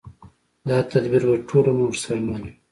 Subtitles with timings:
[0.69, 2.53] دا تدبير به ټول عمر ورسره مل وي.